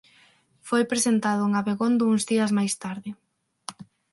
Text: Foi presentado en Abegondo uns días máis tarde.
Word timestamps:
Foi 0.67 0.83
presentado 0.91 1.41
en 1.47 1.51
Abegondo 1.59 2.09
uns 2.11 2.23
días 2.31 2.51
máis 2.57 2.73
tarde. 2.83 3.09